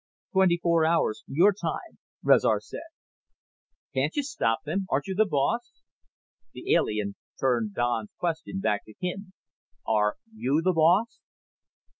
[0.31, 2.79] "Twenty four hours, your time," Rezar said.
[3.93, 4.87] "Can't you stop them?
[4.89, 5.83] Aren't you the boss?"
[6.55, 9.33] The alien turned Don's question back on him.
[9.85, 11.19] "Are you the boss?"